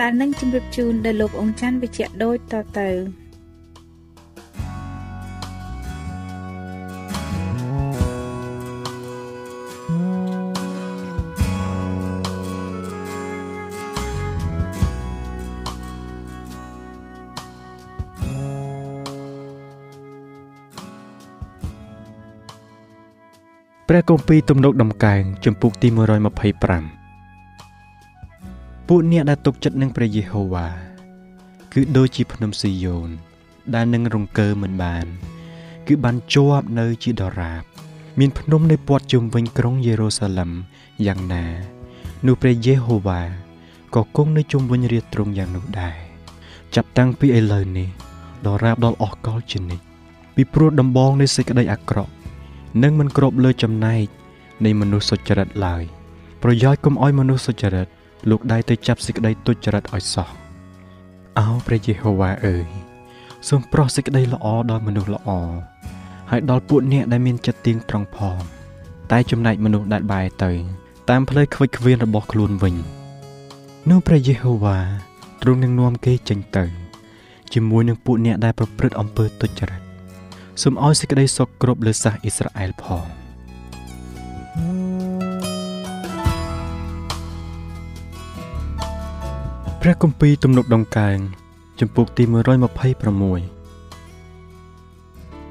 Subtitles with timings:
[0.00, 2.90] ដែលនឹងជម្រាបជូនដល់លោកអង្គច័ន្ទវិជ្ជៈដូចតទៅ
[23.88, 27.05] ព្រះគម្ពីរទំនុកដំកើងចំពុកទី125
[28.88, 30.68] ពួកអ្នកដែលទុកចិត្តនឹងព្រះយេហូវ៉ា
[31.72, 33.08] គឺដូចជាភ្នំស៊ីយ៉ូន
[33.74, 35.06] ដែលនឹងរង្គើមិនបាន
[35.86, 37.62] គឺបានជាប់នៅជាដរាប
[38.18, 40.50] មានភ្នំនៅព័ទ្ធជុំវិញក្រុងយេរូសាឡឹម
[41.06, 41.44] យ៉ាងណា
[42.26, 43.20] នោះព្រះយេហូវ៉ា
[43.94, 45.96] ក៏គង់នៅជុំវិញរាទ្រង់យ៉ាងនោះដែរ
[46.74, 47.88] ចាប់តាំងពីឥឡូវនេះ
[48.46, 49.84] ដល់រាបដល់អស់កលជានិច្ច
[50.34, 52.12] ពីព្រោះដំបងនៃសេចក្តីអាក្រក់
[52.82, 54.06] នឹងមិនគ្របលើចំណែក
[54.64, 55.82] នៃមនុស្សសុចរិតឡើយ
[56.42, 57.88] ប្រយោជន៍កុំឲ្យមនុស្សសុចរិត
[58.30, 60.28] លោកដៃទៅចាប់សេចក្តីទុច្ចរិតឲ្យសោះ
[61.38, 62.66] អោព្រះយេហូវ៉ាអើយ
[63.48, 65.28] សូមប្រោះសេចក្តីល្អដល់មនុស្សល្អ
[66.30, 68.38] ហើយដល់ពួកអ្នកដែលមានចិត្តទៀងត្រង់ផង
[69.12, 70.52] តែចំណែកមនុស្សដែលបែរទៅ
[71.10, 72.74] តាមផ្លូវខ្វិចខ្វៀនរបស់ខ្លួនវិញ
[73.90, 74.78] នោះព្រះយេហូវ៉ា
[75.42, 76.64] ទ្រង់នឹងនាំគេចេញទៅ
[77.52, 79.80] ជាមួយនឹងពួកអ្នកដែលប្រព្រឹត្តអំពើទុច្ចរិត
[80.62, 83.15] សូមឲ្យសេចក្តីសុខគ្រប់លើសាសអ៊ីស្រាអែលផង
[89.88, 91.18] ព្រះគម្ពីរទំនុកដង្កើង
[91.80, 92.32] ចំពុកទី126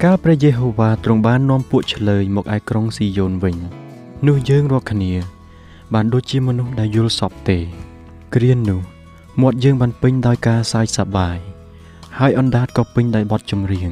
[0.03, 3.55] កាលព្រះយេហូវ៉ាទ្រង់បាននាំពួកឆ្លើយមកឯក្រុងស៊ីយ៉ូនវិញ
[4.27, 5.13] នោះយើងរាល់គ្នា
[5.93, 7.59] បានដូចជាមនុស្សដែលយល់សពទេ
[8.33, 8.81] គ្រានោះ
[9.41, 11.37] មាត់យើងបានពេញដោយការសើចសប្បាយ
[12.19, 13.89] ហើយអណ្ដាតក៏ពេញដោយបទចម្រៀង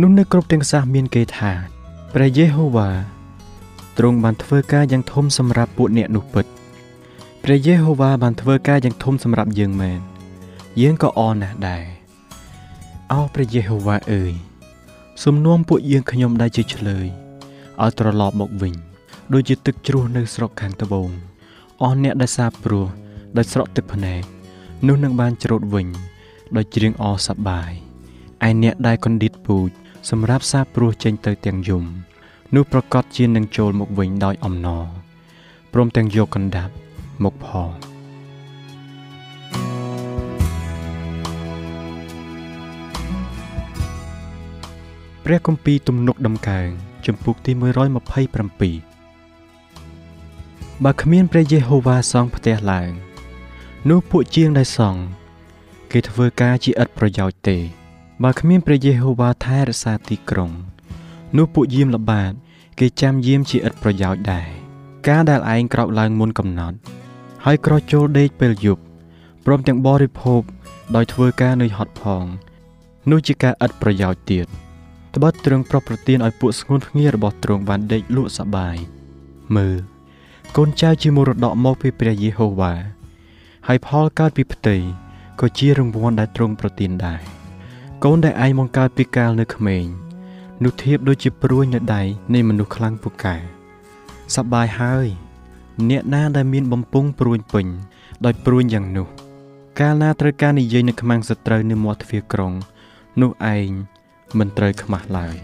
[0.00, 1.52] នោះនៅគ្រប់ទាំងសាសមានគេថា
[2.14, 2.88] ព្រះយេហូវ៉ា
[3.98, 6.46] ទ្រង់បានធ្វើការយ៉ាងធំសម្រាប់ពួកអ្នកនោះពិត
[7.46, 10.00] ព្រះយេហូវ៉ាបានធ្វើការយ៉ាងធំសម្រាប់យើងមែន
[10.80, 11.84] យើងក៏អរណាស់ដែរ
[13.12, 14.32] អោព្រះយេហូវ៉ាអើយ
[15.24, 17.06] សំនួមពួកយើងខ្ញុំដែលជាឆ្លើយ
[17.82, 18.74] ឲ្យត្រឡប់មកវិញ
[19.32, 21.10] ដូចជាទឹកជ្រោះនៅស្រុកខាងត្បូង
[21.82, 22.86] អស់អ្នកដែលសាបព្រោះ
[23.36, 24.22] ដោយស្រក់ទឹកភ្នែក
[24.86, 25.88] នោះនឹងបានច្រូតវិញ
[26.56, 27.70] ដោយច្រៀងអរសប្បាយ
[28.46, 29.70] ឯអ្នកដែលកណ្ឌិតពូជ
[30.10, 31.84] សម្រាប់សាព្រោះចេញទៅទាំងយំ
[32.54, 34.86] នោះប្រកាសជានឹងចូលមកវិញដោយអំណរ
[35.72, 36.74] ព្រមទាំងយកកណ្ដាប់
[37.24, 37.70] មកផង
[45.24, 46.68] ព្រះគម្ពីរទំនុកដំកើង
[47.06, 47.62] ចំពុកទី127
[50.84, 52.90] បើគ្មានព្រះយេហូវ៉ាសង់ផ្ទះឡើង
[53.90, 55.02] នោះពួកជាងដែលសង់
[55.92, 57.58] គេធ្វើការជាឥតប្រយោជន៍ទេ
[58.22, 60.50] បើគ្មានព្រះយេហូវ៉ាថែរក្សាទីក្រុង
[61.36, 62.32] នោះពួកយាមល្បាត
[62.78, 64.48] គេចាំយាមជាឥតប្រយោជន៍ដែរ
[65.08, 66.76] ការដែលឯងក្រោកឡើងមុនកំណត់
[67.46, 68.82] ហើយក្រោះចូលដេកពេលយប់
[69.44, 70.42] ព្រមទាំងបរិភោគ
[70.96, 72.24] ដោយធ្វើការនឿយហត់ផង
[73.10, 74.46] នោះជាការឥតប្រយោជន៍ទៀត
[75.14, 78.76] ត្បិតទ្រង់ប្រោះប្រទានឲ្យពួកស្ងួនភ្ងារបស់ទ្រង់បានដេកលក់សបាយ
[79.56, 79.78] មើល
[80.56, 82.74] កូនចៅជាមរតកមកពីព្រះយេហូវ៉ា
[83.66, 84.76] ហើយផលកើតពីផ្ទៃ
[85.40, 87.20] ក៏ជារង្វាន់ដែលទ្រង់ប្រទានដែរ
[88.04, 89.84] កូនដែលឯងបង្កើតពីកាលនៅក្មេង
[90.64, 92.02] នោះធៀបដូចជាព្រួយនៅដៃ
[92.34, 93.36] នៃមនុស្សខ្លាំងពូកែ
[94.34, 95.06] សប្បាយហើយ
[95.90, 97.66] អ្នកណាដែលមានបំពង់ព្រួញពេញ
[98.24, 99.08] ដោយព្រួញយ៉ាងនោះ
[99.80, 102.52] កាលណាត្រូវការនិយាយនៅខ្មាំងសត្រូវនៅមាត់ទ្វារក្រុង
[103.20, 103.70] នោះឯង
[104.38, 105.36] មិនត្រូវខ្មាស់ឡើយ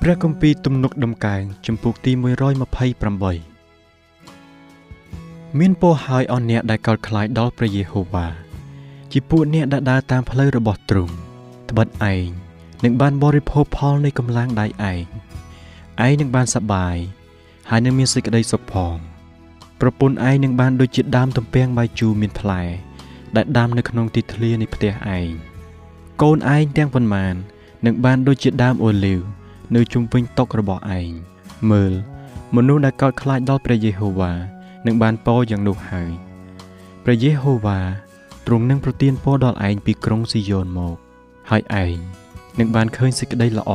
[0.00, 2.20] ព្រះគម្ពីរទំនុកដំកើងចំពុកទី128
[5.58, 8.26] មានពរហើយអស់អ្នកដែលកោតខ្លាចដល់ព្រះយេហូវ៉ា
[9.12, 11.14] ជាពួកអ្នកដែលដើរតាមផ្លូវរបស់ទ្រង់
[11.70, 12.26] ត្បិតឯង
[12.84, 15.04] នឹងបានបរិភោគផលនៃកម្លាំងដៃឯង
[16.06, 16.96] ឯងនឹងបានសប្បាយ
[17.70, 18.96] ហើយនឹងមានសេចក្តីសុខផង
[19.80, 22.62] ប្រពន្ធឯងនឹងបានដូចជាដើមទំពាំងបាយជូរមានផ្លែ
[23.36, 25.28] ដែលដាំនៅក្នុងទីធ្លានៃផ្ទះឯង
[26.22, 27.34] កូនឯងទាំងប៉ុន្មាន
[27.86, 29.20] នឹងបានដូចជាដើមអូលីវ
[29.74, 31.10] នៅជុំវិញតុរបស់ឯង
[31.70, 31.92] មើល
[32.56, 34.32] មនុស្សដែលកោតខ្លាចដល់ព្រះយេហូវ៉ា
[34.86, 36.10] នឹងបានពរយ៉ាងនោះហើយ
[37.04, 37.78] ព្រះយេហូវ៉ា
[38.46, 40.96] ទ្រង់នឹងប្រទានពរដល់ឯងពីក្រុងស៊ីយ៉ូនមក
[41.50, 41.96] ហើយឯង
[42.58, 43.72] នឹងបានឃើញសេចក្តីល្អ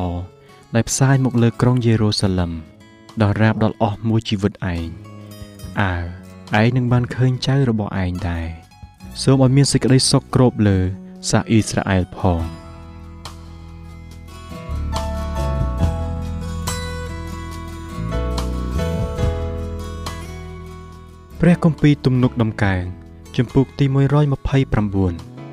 [0.75, 2.51] ដែលផ្សាយមកលើក្រុងយេរូសាឡឹម
[3.21, 4.87] ដល់រាបដល់អស់មួយជីវិតឯង
[5.81, 5.95] អើ
[6.61, 8.47] ឯងនឹងបានឃើញចៅរបស់ឯងដែរ
[9.23, 10.77] សូមឲ្យមានសេចក្តីសុខគ្របលើ
[11.29, 12.43] សាសអ៊ីស្រាអែលផង
[21.41, 22.83] ព្រះគម្ពីរទំនុកដំកើង
[23.35, 23.85] ជំពូកទី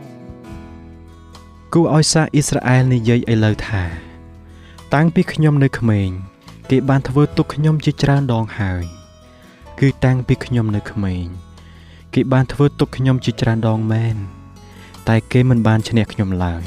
[0.02, 4.11] 129គូឲ្យសាសអ៊ីស្រាអែលនិយាយឥឡូវថា
[4.96, 6.10] តាំងពីខ្ញុំនៅក្មេង
[6.70, 8.84] គេបានធ្វើទុកខ្ញុំជាច្រើនដងហើយ
[9.80, 11.26] គឺតាំងពីខ្ញុំនៅក្មេង
[12.14, 14.16] គេបានធ្វើទុកខ្ញុំជាច្រើនដងមែន
[15.08, 16.62] តែគេមិនបានឈ្នះខ្ញុំឡើយ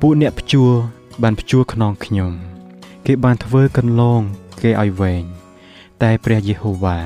[0.00, 0.72] ពួកអ្នកព្យួរ
[1.22, 2.32] បានព្យួរខ្នងខ្ញុំ
[3.06, 4.20] គេបានធ្វើកន្លង
[4.62, 5.24] គេឲ្យវែង
[6.02, 6.98] តែព្រះយេហូវ៉ា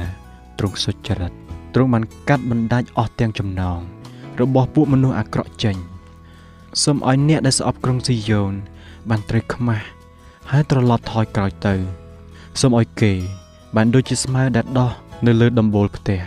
[0.59, 1.33] ទ្រង់សុចរិត
[1.75, 3.81] ទ្រង់បានកាត់បណ្ដាច់អស់ទាំងចំណង
[4.41, 5.77] របស់ពួកមនុស្សអាក្រក់ចេញ
[6.83, 8.53] សូមឲ្យអ្នកដែលស្អប់ក្រុងស៊ីយ៉ូន
[9.09, 9.87] បានត្រូវខ្មាស់
[10.51, 11.75] ហើយត្រឡប់ថយក្រោយទៅ
[12.61, 13.13] សូមឲ្យគេ
[13.77, 14.91] បានដូចជាស្មៅដែលដោះ
[15.27, 16.21] នៅលើដំបូលផ្ទះ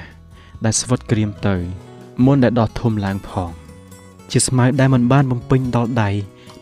[0.65, 1.55] ដែលស្វិតក្រៀមទៅ
[2.25, 3.49] មុនដែលដោះធំឡើងផង
[4.31, 6.09] ជាស្មៅដែលមិនបានបំពេញដល់ដៃ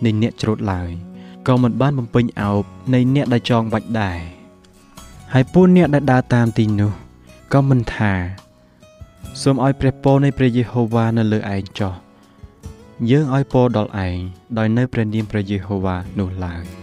[0.05, 0.89] នៃអ្នកច្រូតឡើយ
[1.47, 2.63] ក៏មិនបានបំពេញអោប
[2.93, 4.19] នៃអ្នកដែលចងបាច់ដែរ
[5.33, 6.91] ហើយពួកអ្នកដែលដើរតាមទីនោះ
[7.53, 8.13] ក៏មិនថា
[9.41, 11.93] សូមឲ្យព្រះពរនៃព្រះយេហូវ៉ានៅលើឯងចុះ
[13.11, 14.17] យើងឲ្យពរដល់ឯង
[14.57, 16.82] ដោយនៅព្រះនាមព្រះយេហូវ៉ានោះឡើយ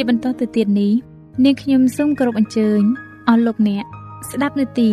[0.00, 0.92] ជាបន្តទៅទៀតនេះ
[1.44, 2.80] នាងខ្ញុំសូមគោរពអញ្ជើញ
[3.28, 3.84] អស់លោកអ្នក
[4.30, 4.90] ស្ដាប់នាទី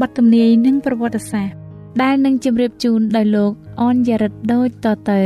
[0.00, 1.56] បទទំនាយនិងប្រវត្តិសាស្ត្រ
[2.02, 5.22] ដែលនឹងជម្រាបជូនដោយលោកអនយ៉ារិតដូចតទៅ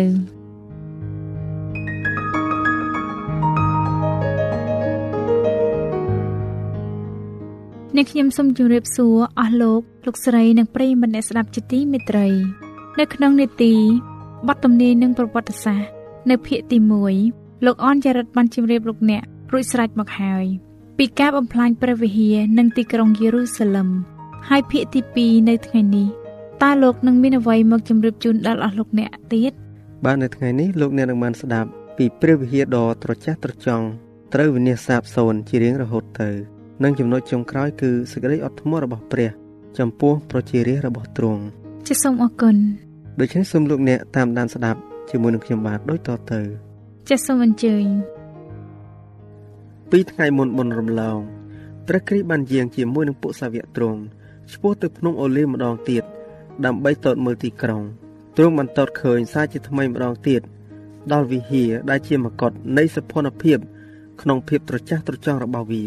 [7.97, 12.27] អ្នកខ្ញុំសូមជម្រាបសួរអស់លោកលោកស្រីនិងប្រិយមិត្តអ្នកស្ដាប់ជាទីមេត្រី
[12.99, 13.73] នៅក្នុងនេតិ
[14.49, 15.89] បទទំនាយនិងប្រវត្តិសាស្ត្រ
[16.31, 20.45] នៅភាគទី1 លោកអនចារិតបានជម្រាបលោកអ្នករួចស្រេចមកហើយ
[20.99, 23.89] ពីការបំផ្លាញព្រះវិហារនិងទីក្រុងយេរូសាឡឹម
[24.49, 26.09] ហើយភាគទី2នៅថ្ងៃនេះ
[26.63, 29.53] តើលោកនឹងមានអ្វីមកជម្រាបជូនដល់អស់លោកអ្នកទៀត
[30.05, 33.87] បាទនៅថ្ងៃនេះលោកអ្នកនឹងបានស្ដាប់ពីព្រះវិហារដ៏ត្រចះត្រចង់
[34.35, 36.31] ត្រូវវិនិច្ឆ័យសាបសូន្យជារៀងរហូតទៅ
[36.83, 39.31] និងចំណុចចុងក្រោយគឺសេចក្តីអត់ធ្មត់របស់ព្រះ
[39.79, 41.43] ចំពោះប្រជារាស្ត្ររបស់ទ្រង់
[41.87, 42.57] ចាសសូមអរគុណ
[43.21, 44.81] ដូច្នេះសូមលោកអ្នកតាមដានស្ដាប់
[45.11, 46.41] ជាមួយនឹងខ្ញុំបាទដូចតទៅ
[47.11, 47.87] ចាសសូមអញ្ជើញ
[49.91, 51.19] ពីថ្ងៃមុនបុណ្យរំលង
[51.87, 54.01] ព្រះគ្រីស្ទបានយាងជាមួយនឹងពួកសាវកទ្រង់
[54.53, 56.05] ឆ្ពោះទៅភ្នំអូលីវម្ដងទៀត
[56.65, 57.83] ដើម្បីតតមើលទីក្រុង
[58.37, 60.43] ទ្រង់បន្តតឃើញសារជាថ្មីម្ដងទៀត
[61.13, 63.59] ដល់វិហារដែលជាមកុដនៃសភនភាព
[64.23, 65.83] ក្នុងភាពត្រចះត្រចង់របស់វា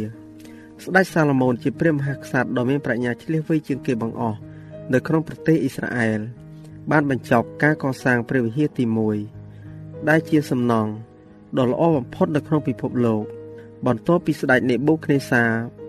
[0.84, 4.38] ស្ដេចសាឡូមោនជាព្រះមហាក្សត្រដ៏មានប្រាជ្ញាឆ្លៀសវៃជាងគេបង្អស់
[4.94, 6.20] នៅក្នុងប្រទេសអ៊ីស្រាអែល
[6.92, 8.86] បានបញ្ចប់ការកសាងព្រះវិហារទី
[9.48, 10.92] 1ដែលជាសំណង់
[11.58, 13.24] ដ៏ល្អបំផុតនៅក្នុងពិភពលោក
[13.86, 15.44] បន្ទាប់ពីស្ដេចនេបូខនេសា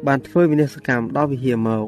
[0.06, 1.86] បានធ្វើវិនាសកម្មដល់វិហារមក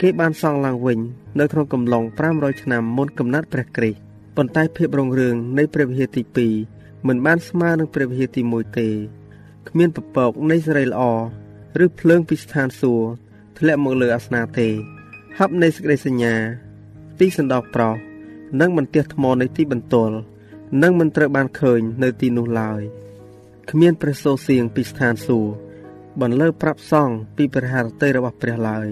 [0.00, 0.98] គេបានសង់ឡើងវិញ
[1.38, 3.98] នៅក្នុងកំឡុង500ឆ្នាំមុនកំណត់ព្រះគ្រីស្ទ
[4.36, 8.88] ប៉ុន្តែភាពរុងរឿងនៃព្រះវិហារទី2មិនបានស្មើនឹងព្រះវិហារទី1ទេ
[9.68, 11.02] គ្មានពពកនៃសេរីល្អ
[11.84, 13.06] ឬភ្លើងពីស្ថានសួគ៌
[13.58, 14.68] ធ្លាក់មកលើអាសនៈទេ
[15.38, 16.34] ហັບនៃសេចក្តីសញ្ញា
[17.20, 17.94] ទីសណ្ដោប្រោស
[18.60, 20.16] និងបន្ទះថ្មនៃទីបន្ទល់
[20.82, 22.82] នឹងមិនត្រូវបានឃើញនៅទីនោះឡើយ
[23.70, 25.50] គ្មានព្រះសូរសៀងពីស្ថានសួគ៌
[26.20, 28.88] បន្លឺប្រាប់សង់ពីព្រះハរតីរបស់ព្រះឡើយ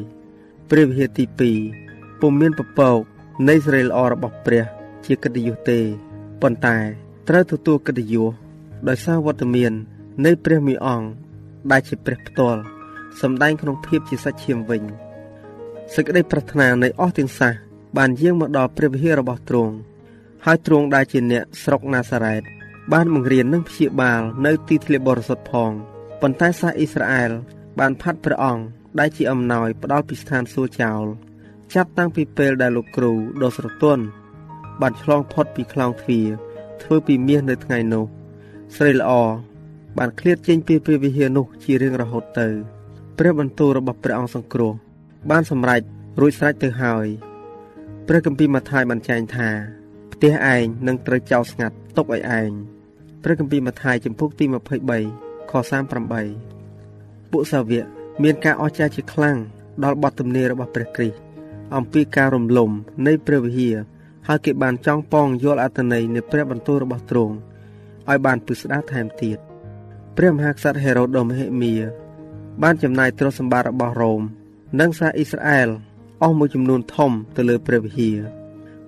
[0.71, 1.25] ព្រះវិហារទី
[1.73, 3.01] 2ពុំមានពពក
[3.49, 4.65] នៃសេរីល្អរបស់ព្រះ
[5.05, 5.81] ជាកិត្តិយសទេ
[6.43, 6.77] ប៉ុន្តែ
[7.29, 8.33] ត្រូវទទួលកិត្តិយស
[8.89, 9.73] ដោយសារវត្តមាន
[10.25, 11.09] នៃព្រះមីអង្គ
[11.71, 12.61] ដែលជាព្រះផ្ទាល់
[13.21, 14.83] សម្ដែងក្នុងភាពជាសាច់ឈាមវិញ
[15.95, 17.53] សេចក្តីប្រាថ្នានៃអស់ទាំងសះ
[17.97, 19.75] បានយាងមកដល់ព្រះវិហាររបស់ទ្រង់
[20.47, 22.43] ហើយទ្រង់ដែលជាអ្នកស្រុកណាសារ៉េត
[22.93, 25.71] បានបង្រៀននិងព្យាបាលនៅទីធ្លាបរិសុទ្ធផង
[26.21, 27.31] ប៉ុន្តែសាសអ៊ីស្រាអែល
[27.79, 28.65] បានផាត់ព្រះអង្គ
[28.99, 31.05] ដែលជាអំណោយផ្ដល់ពីស្ថានសួគ៌ចោល
[31.75, 34.05] ចាប់តាំងពីពេលដែលលោកគ្រូដ៏ស្រទន់
[34.81, 36.27] បានឆ្លងផុតពីខ្លោងទ្វារ
[36.83, 38.05] ធ្វើពីមាសនៅថ្ងៃនោះ
[38.77, 39.13] ស្រីល្អ
[39.99, 42.49] បានឃ្លាតចេញពីព្រះវិហារនោះជារៀងរហូតទៅ
[43.19, 44.73] ព្រះបន្ទូលរបស់ព្រះអង្គសង្គ្រោះ
[45.31, 45.83] បានសម្រេច
[46.21, 47.07] រួចស្រេចទៅហើយ
[48.07, 52.51] ព្រះគម្ពីរម៉ាថាយបានចែងថាផ្ទះឯងនឹងត្រូវចោលស្ងាត់ទុកឲ្យឯង
[53.23, 54.45] ព្រះគម្ពីរម៉ាថាយចំពុកទី
[54.99, 55.53] 23ខ
[56.63, 57.85] 38ពួកសាវក
[58.23, 59.39] មានការអស្ចារ្យជាខ្លាំង
[59.85, 61.19] ដល់បទទំនាយរបស់ព្រះគ្រីស្ទ
[61.77, 62.71] អំពីការរំលំ
[63.07, 63.77] នៃព្រះវិហារ
[64.29, 67.35] ហើយគេបានចង់ប៉ងយល់អត្ថន័យនៃព្រះបន្ទូលរបស់ទ្រង់
[68.09, 69.39] ឲ្យបានពិស្ដារថែមទៀត
[70.17, 71.75] ព្រះមហាក្សត្រហេរ៉ូដដ៏មហិមា
[72.63, 74.21] បានចំណាយទ្រព្យសម្បត្តិរបស់រ៉ូម
[74.81, 75.69] និងសាសអ៊ីស្រាអែល
[76.23, 78.42] អស់មួយចំនួនធំទៅលើព្រះវិហារ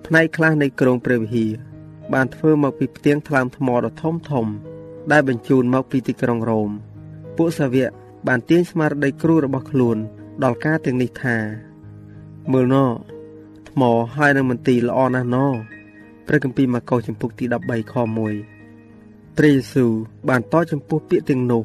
[0.05, 1.51] ផ្នែកខ្លះនៃក្រុងព្រះវិហារ
[2.13, 4.45] បានធ្វើមកពីផ្ទាំងថ្លើមថ្មដ៏ធំធំ
[5.11, 6.69] ដែលបញ្ជូនមកពីទីក្រុងរ៉ូម
[7.37, 7.89] ពួកសាវក
[8.27, 9.97] បានទាញស្មារតីគ្រូរបស់ខ្លួន
[10.43, 11.37] ដល់ការទាំងនេះថា
[12.51, 12.75] មើលណ
[13.69, 13.81] ថ្ម
[14.15, 15.37] ហើយនឹងមន្ទីរល្អណាស់ណ
[16.27, 17.95] ព្រះគម្ពីរម៉ាកុសចំពុកទី13ខ
[18.65, 19.91] 1ព្រះយេស៊ូវ
[20.29, 21.63] បានតចំពោះពាក្យទាំងនោះ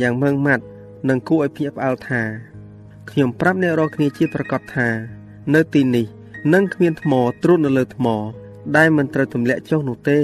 [0.00, 0.64] យ៉ាងម៉ឺងម៉ាត់
[1.08, 2.22] និងគួរឲ្យភ្ញាក់ផ្អើលថា
[3.10, 4.88] ខ្ញុំប្រាប់អ្នករាល់គ្នាជាប្រកាសថា
[5.54, 6.15] នៅទីនេះ
[6.54, 7.12] នឹងគ្មានថ្ម
[7.42, 8.06] ត្រួតនៅលើថ្ម
[8.76, 10.20] ដែលមិនត្រូវទម្លាក់ចុះនោះទេ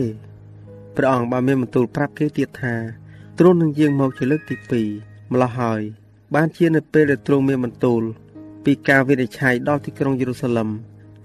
[0.96, 2.74] ព្រះអង្គបានមានបន្ទូលប្រាប់គេទៀតថា
[3.38, 4.56] ទ្រង់នឹងយាងមកជាលើកទី
[4.90, 5.80] 2ម្ល៉េះហើយ
[6.34, 8.02] បានជានៅពេលដែលទ្រង់មានបន្ទូល
[8.64, 10.68] ពីការវិនិច្ឆ័យដល់ទីក្រុងយេរូសាឡឹម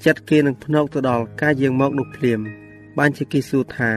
[0.06, 2.40] ចិត្តគេនឹងភ្នក់ទៅដល់ការយាងមកនោះភ្លាម
[2.98, 3.92] បានជាគេសួរថា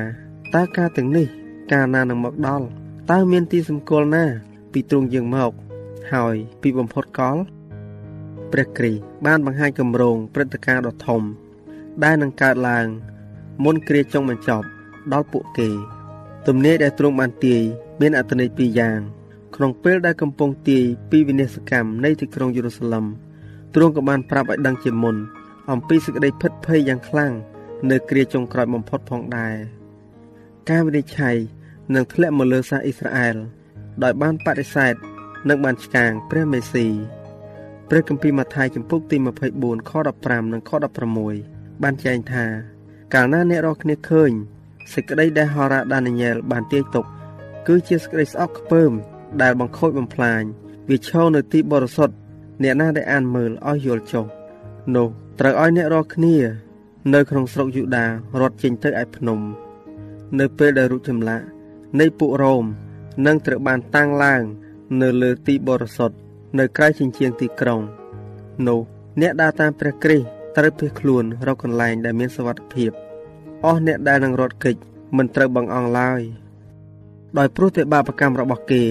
[0.55, 1.27] តើការទាំងនេះ
[1.73, 2.67] កាលណានឹងមកដល់
[3.11, 4.25] តើមានទីសម្គាល់ណា
[4.73, 5.53] ពីទ្រង់យើងមក
[6.13, 7.37] ហើយពីបំផុតកល
[8.53, 8.93] ព្រះគ្រី
[9.27, 11.23] បានបង្ហាញគម្រោងព្រឹត្តិការណ៍ដ៏ធំ
[12.05, 12.87] ដែលនឹងកើតឡើង
[13.65, 14.67] មុនគ្រាចុងបញ្ចប់
[15.13, 15.69] ដល់ពួកគេ
[16.47, 17.63] ទំនាយដែលទ្រង់បានទាយ
[18.01, 18.99] មានអត្ថន័យពីរយ៉ាង
[19.55, 23.05] ក្នុងពេលដែលកំពុងទាយពីវិនិស្សកម្មនៃទីក្រុងយេរូសាឡឹម
[23.75, 25.17] ទ្រង់ក៏បានប្រាប់ឲ្យដឹងជាមុន
[25.71, 27.33] អំពីសេចក្តីភិតភ័យយ៉ាងខ្លាំង
[27.91, 29.57] នៅគ្រាចុងក្រោយបំផុតផងដែរ
[30.71, 31.37] ការវិនិច្ឆ័យ
[31.95, 33.37] នឹងធ្លាក់មកលើសាសអ៊ីស្រាអែល
[34.03, 34.95] ដោយបានបដិសេធ
[35.49, 36.87] និងបានឆ្កាងព្រះមេស៊ី
[37.93, 39.17] ព្រះគម្ពីរម៉ាថាយចំពុកទី
[39.53, 39.93] 24ខ
[40.23, 40.71] 15និងខ
[41.27, 42.45] 16បានចែងថា
[43.15, 44.31] កាលណាអ្នករាល់គ្នាឃើញ
[44.93, 47.05] សេចក្តីដែលហោរ៉ាដានីយ៉ែលបានទាយទុក
[47.67, 48.93] គឺជាសេចក្តីស្អប់ខ្ពើម
[49.43, 50.43] ដែលបង្ខូចបំផ្លាញ
[50.89, 52.15] វាឈរនៅទីបរិសុទ្ធ
[52.63, 54.25] អ្នកណាដែលអានមើលឲ្យយល់ចុះ
[54.97, 55.09] នោះ
[55.41, 56.37] ត្រូវឲ្យអ្នករាល់គ្នា
[57.15, 58.07] នៅក្នុងស្រុកយូដា
[58.41, 59.41] រត់ចេញទៅឯភ្នំ
[60.39, 61.45] នៅពេលដែលរូបចម្លាក់
[62.01, 62.65] នៃពួករ៉ូម
[63.27, 64.43] នឹងត្រូវបានតាំងឡើង
[65.03, 66.17] នៅលើទីបរិសុទ្ធ
[66.59, 67.81] នៅក្រៅជញ្ជាំងទីក្រុង
[68.69, 68.81] នោះ
[69.21, 70.27] អ្នកដើរតាមព្រះគ្រីស្ទ
[70.57, 72.91] ត្រូវភៀសខ្លួនរកកន្លែងដែលមានសុវត្ថិភាព
[73.65, 74.77] អស់អ្នកដែលនឹងរត់គេច
[75.17, 76.23] មិនត្រូវបង្អង់ឡើយ
[77.39, 78.85] ដោយព្រោះតែបាបកម្មរបស់គេ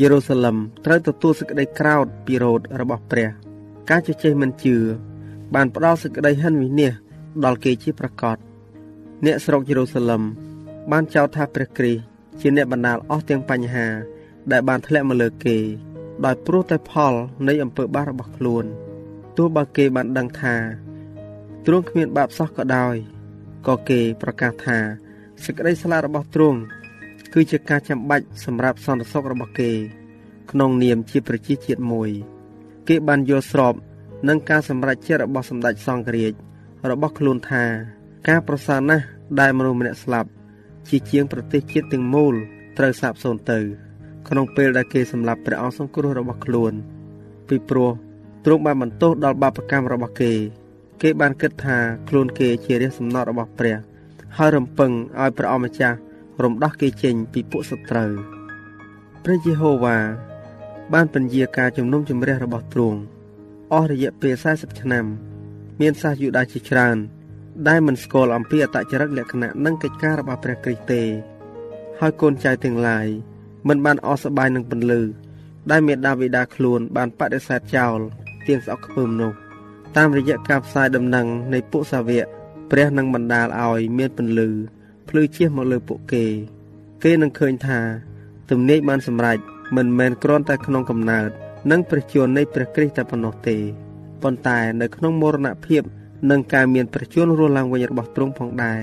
[0.00, 3.28] យេរូសាឡឹមត្រូវទទួលសេចក្តីក្រោធពីរោធរបស់ព្រះ
[3.90, 4.76] ការជជែកមិនជឿ
[5.54, 7.04] បានផ្ដល់សេចក្តីហិនវិនិច្ឆ័យ
[7.44, 8.36] ដល់គេជាប្រកប
[9.24, 10.22] អ្នកស្រុកយេរូសាឡឹម
[10.90, 12.02] បានចោទថាព្រះគ្រីស្ទ
[12.40, 13.86] ជាអ្នកបណ្ដាលអស់ទាំងបញ្ហា
[14.52, 15.58] ដែលបានធ្លាក់មកលើគេ
[16.24, 17.14] ដោយព្រោះតែផល
[17.48, 18.64] នៃអំពើបាបរបស់ខ្លួន
[19.36, 20.54] ទោះបើគេបានដឹងថា
[21.66, 22.96] ទ្រង់គ្មានបាបសោះក៏ដោយ
[23.66, 24.78] ក៏គេប្រកាសថា
[25.44, 26.58] សេចក្តីស្លាប់របស់ទ្រង់
[27.34, 29.70] គឺជាការចាំបាច់សម្រាប់សន្តិសុខរបស់គេ
[30.50, 32.10] ក្នុងនាមជាប្រជាជាតិមួយ
[32.88, 33.74] គេបានយល់ស្រប
[34.28, 36.32] នឹងការសម្រេចចិត្តរបស់សម្ដេចសង្ឃរាជ
[36.90, 37.64] របស់ខ្លួនថា
[38.28, 39.04] ការប្រសើរណាស់
[39.40, 40.30] ដែលមនុស្សម្នាក់ស្លាប់
[40.88, 42.34] ជាជាងប្រទេសជាតិទាំងមូល
[42.78, 43.60] ត្រូវសាបសូន្យទៅ
[44.28, 46.72] ក្នុងពេលដែលគេសម្លាប់ព្រះអង្គសង្គ្រោះរបស់ខ្លួន
[47.48, 47.90] ពីព្រោះ
[48.44, 50.32] ទ្រង់បានបន្ទោសដល់បាបកម្មរបស់គេ
[51.02, 51.78] គេបានគិតថា
[52.08, 53.76] ខ្លួនគេជារាជសំណត់របស់ព្រះ
[54.36, 54.90] ហើយរំពឹង
[55.20, 55.96] ឲ្យព្រះអម្ចាស់
[56.42, 58.12] រំដោះគេចេញពីពួកសត្រូវ
[59.24, 59.98] ព្រះយេហូវ៉ា
[60.94, 62.98] បានពន្យាការជំនុំជម្រះរបស់ទ្រង់
[63.72, 65.06] អស់រយៈពេល40ឆ្នាំ
[65.80, 66.96] មានសាសយូដាជាច្រើន
[67.68, 71.02] ដែលមិនស្គាល់អំពីអតចរិតលក្ខណៈនិងកិច្ចការរបស់ព្រះគ្រីស្ទទេ
[72.00, 73.06] ហើយកូនចៅទាំងឡាយ
[73.68, 75.00] មិនបានអស់សប្បាយនឹងពន្លឺ
[75.70, 77.98] ដែលមេដាបេដាខ្លួនបានបដិសេធចោល
[78.46, 79.32] ទៀងស្អុកខ្ពើមនោះ
[79.96, 82.26] តាមរយៈការផ្សាយដំណឹងនៃពួកសាវក
[82.70, 84.48] ព្រះនឹងបណ្ដាលឲ្យមានពន្លឺ
[85.08, 86.24] ភ្លឺជះមកលើពួកគេ
[87.02, 87.80] គេនឹងឃើញថា
[88.50, 89.38] ទំនាយបានសម្រេច
[89.76, 91.30] មិនមែនគ្រាន់តែក្នុងកំណើត
[91.70, 93.56] និងព្រះជន្មនៃព្រះគ្រីស្ទតែប៉ុណ្ណោះទេ
[94.22, 95.82] ប៉ុន្តែនៅក្នុងមរណភាព
[96.30, 98.82] និងការមានព្រះជន្មរស់ឡើងវិញរបស់ទ្រង់ផងដែរ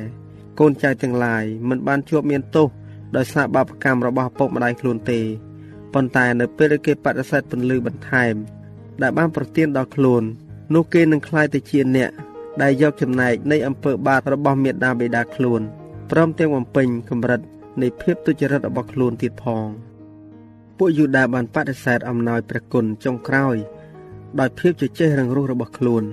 [0.59, 2.67] កូនចៅទាំងឡាយមិនបានជាប់មានទោស
[3.15, 5.19] ដោយសារបាបកម្មរបស់ឪពុកម្ដាយខ្លួនទេ
[5.93, 8.35] ប៉ុន្តែនៅពេលដែលគេបដិសេធពន្លឺបន្ថែម
[9.01, 10.23] ដែលបានប្រទានដល់ខ្លួន
[10.73, 12.11] នោះគេនឹងក្លាយទៅជាអ្នក
[12.61, 15.61] ដែលយកចំណែកនៃអំពើបាបរបស់មេដាបេដាខ្លួន
[16.11, 17.41] ព្រមទាំងបំពេញកម្រិត
[17.81, 19.67] នៃភាពទុច្ចរិតរបស់ខ្លួនទៀតផង
[20.77, 23.55] ពួកយូដាបានបដិសេធអំណោយព្រះគុណចុងក្រោយ
[24.39, 26.03] ដោយភាពជជែករឹងរូសរបស់ខ្លួន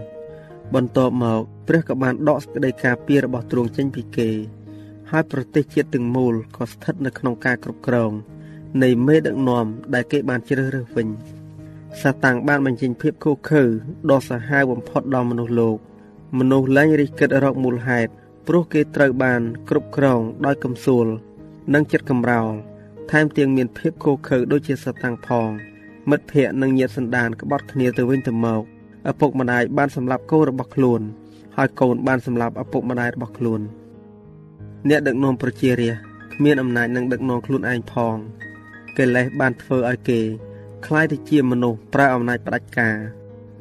[0.74, 4.30] បន្ទាប់មក ព្រះក៏បានដកសេចក្តីការពាររបស់ទ្រង់ចេញពីគេ
[5.10, 8.12] ហើយប្រទេសជាតិទាំងមូលក៏ស្ថិតនៅក្នុងការគ្រប់គ្រង
[8.82, 11.08] នៃមេដឹកនាំដែលគេបានជ្រើសរើសវិញ
[12.00, 13.62] សាតាំងបានបញ្ចេញភាពខុសខើ
[14.10, 15.76] ដ៏សាហាវបំផុតដល់មនុស្សលោក
[16.38, 18.10] មនុស្សលែងរិះគិតរកមូលហេតុ
[18.46, 21.06] ព្រោះគេត្រូវបានគ្រប់គ្រងដោយកំសួល
[21.74, 22.48] និងចិត្តកំរោល
[23.10, 25.48] ថែមទាំងមានភាពខុសខើដូចជាសតាំងផង
[26.10, 28.62] មិត្តភ័ក្តិនិងញាតិសន្តានក្បត់គ្នាទៅវិញទៅមក
[29.10, 31.00] ឪពុកម្ដាយបានសម្លាប់កូនរបស់ខ្លួន
[31.56, 33.60] ហើយកូនបានសម្លាប់ឪពុកម្ដាយរបស់ខ្លួន
[34.89, 38.15] អ្នកដឹកនាំប្រជារាស្ត្រគ្មានអំណាចនឹងដឹកនាំខ្លួនឯងផង
[38.97, 40.19] កិលេសបានធ្វើឲ្យគេ
[40.85, 42.97] คล้ายទៅជាមនុស្សប្រើអំណាចផ្ដាច់ការ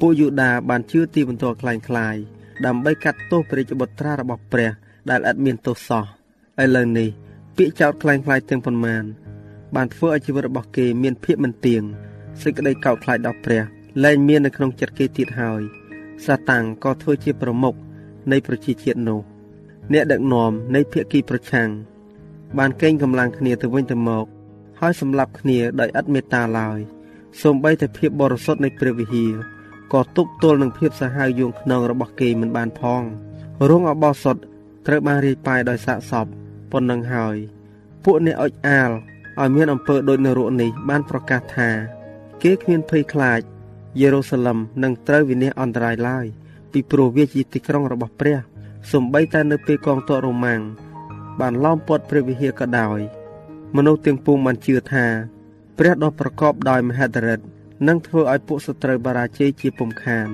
[0.01, 2.17] ពួកយូដាបានជឿទីបន្ទាល់คล้ายคล้าย
[2.65, 4.71] ដើម្បីកាត់ទោសព្រះរាជបុត្រារបស់ព្រះ
[5.11, 6.05] ដែលឥតមានទោសសោះ
[6.63, 7.09] ឥឡូវនេះ
[7.57, 9.05] ពាក្យចោទคล้ายคล้ายទាំងប៉ុន្មាន
[9.75, 11.83] បានធ្វើឲ្យជីវិតរបស់គេមានភាពមិនទៀង
[12.43, 13.63] សេចក្តីកោតខ្លាចដល់ព្រះ
[14.05, 15.63] លែងមាននៅក្នុងចិត្តគេទៀតហើយ
[16.25, 17.75] សាតាំងក៏ធ្វើជាប្រមុខ
[18.31, 19.21] នៃប្រជាជាតិនោះ
[19.94, 21.70] អ្នកដឹកនាំនៃភៀកគីប្រឆាំង
[22.58, 24.26] បានកេងកម្លាំងគ្នាទៅវិញទៅមក
[24.80, 26.80] ហើយសម្លាប់គ្នាដោយឥតមេត្តាឡើយ
[27.42, 29.34] សូម្បីតែភាពបរិសុទ្ធនៃព្រះវិហារ
[29.94, 33.04] ក៏ទប់ទល់នឹងភាពសាហាវយងខ្នងរបស់គេមិនបានផង
[33.70, 34.36] រងអបោសុត
[34.88, 36.26] ត្រូវបានរាយប៉ាយដោយសាកសព
[36.72, 37.38] ប៉ុណ្ណឹងហើយ
[38.04, 38.92] ពួកអ្នកអុចអាល
[39.40, 41.70] ឲ្យមានអំពើដូចនរកនេះបានប្រកាសថា
[42.44, 43.40] គេគ្មានភ័យខ្លាច
[44.00, 46.26] យេរូសាឡឹមនឹងត្រូវវិនិច្ឆ័យអន្តរាយឡើយ
[46.72, 48.38] ពីព្រោះវាជាទីក្រុងរបស់ព្រះ
[48.92, 50.62] សំបីតែនៅពេលកងទ័ពរ៉ូម៉ាំង
[51.40, 53.00] បានឡោមព័ទ្ធព្រះវិហារក៏ដោយ
[53.76, 55.06] មនុស្សទាំងពួងបានជឿថា
[55.78, 57.46] ព្រះដ៏ប្រកបដោយមហិទ្ធិឫទ្ធិ
[57.88, 60.28] នឹងធ្វើឲ្យពួកសត្រូវបរាជ័យជាពុំខាន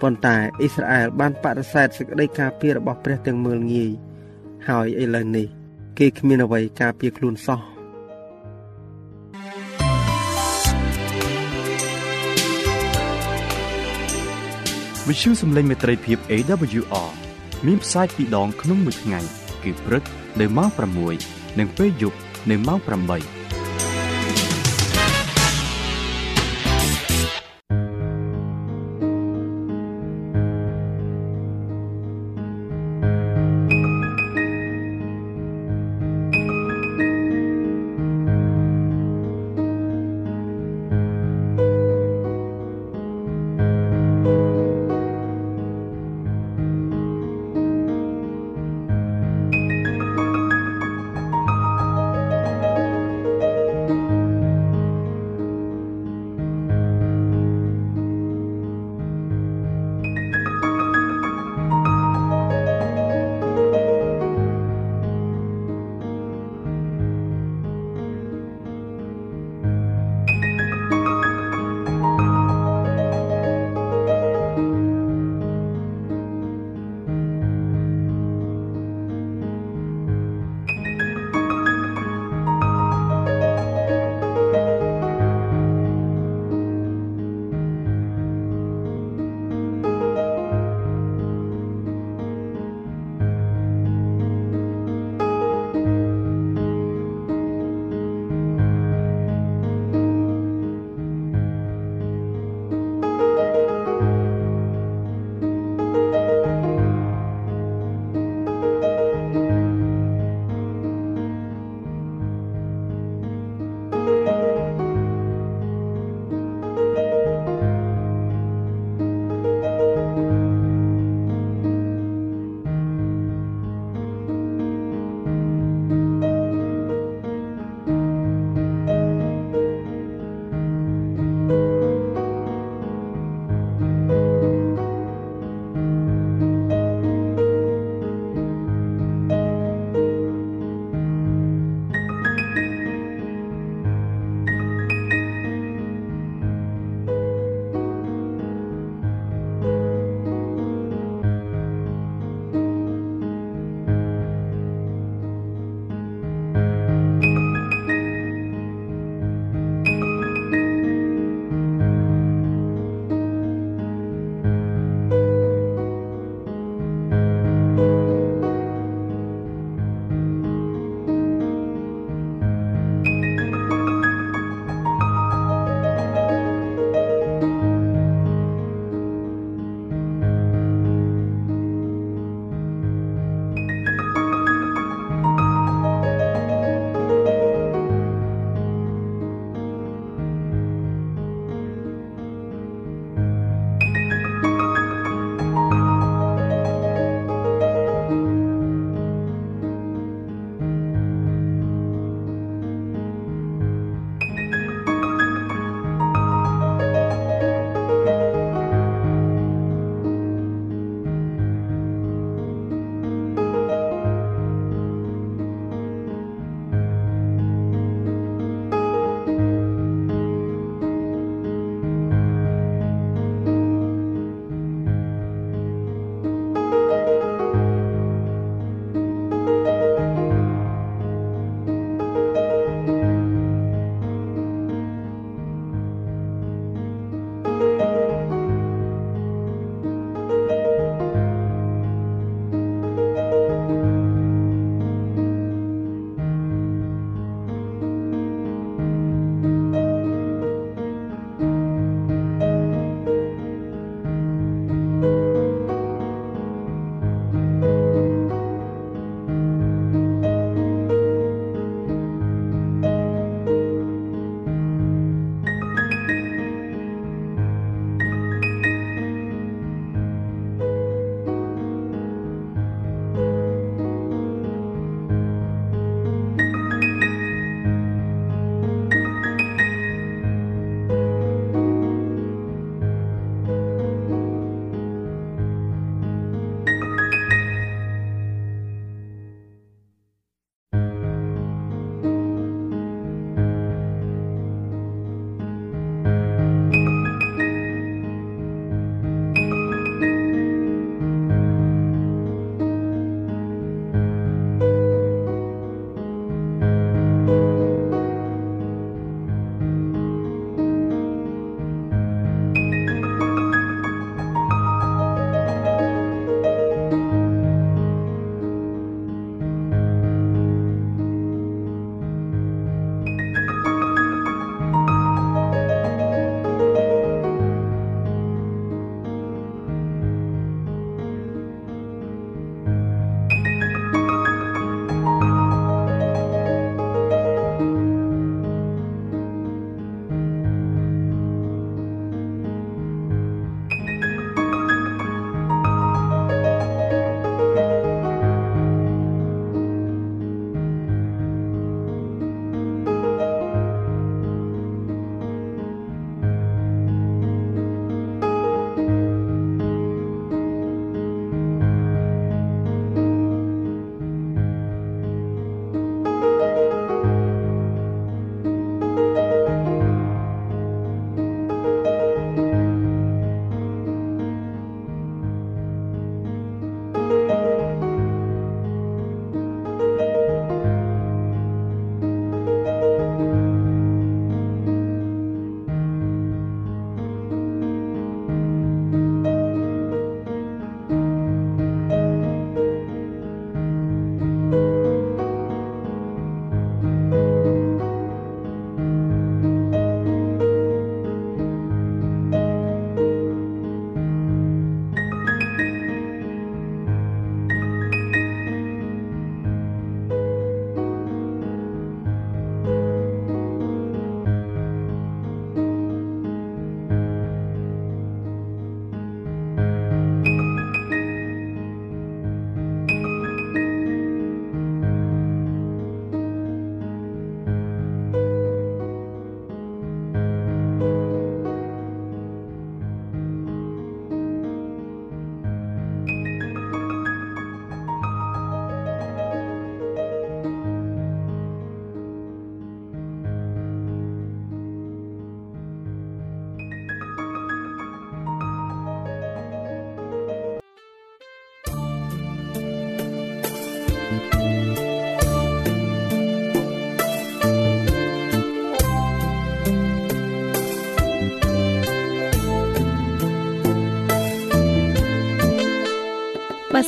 [0.00, 3.90] ប៉ុន្តែអ៊ីស្រាអែលបានបដិសេធសេចក្តីការពាររបស់ព្រះទាំងមើលងាយ
[4.68, 5.46] ហើយឥឡូវនេះ
[5.98, 7.60] គេគ្មានអ្វីការពារខ្លួនសោះ
[15.06, 17.27] វិទ្យុសំឡេងមេត្រីភាព AWR
[17.66, 19.20] មានផ្សាយពីរដងក្នុងមួយថ្ងៃ
[19.62, 20.02] គឺព្រឹក
[20.40, 20.68] នៅម៉ោង
[21.14, 22.18] 6និងពេលយប់
[22.50, 23.37] នៅម៉ោង8